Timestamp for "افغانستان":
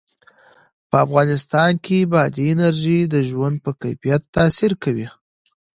1.05-1.71